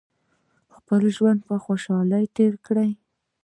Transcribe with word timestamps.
خپل 0.75 1.01
ژوند 1.15 1.39
په 1.47 1.55
خوښۍ 1.63 2.23
تیر 2.35 2.53
کړئ 2.65 2.91